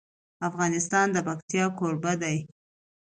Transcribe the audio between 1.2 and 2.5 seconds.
پکتیا کوربه دی.